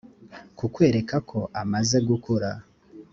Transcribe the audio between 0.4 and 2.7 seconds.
kukwereka ko amaze gukura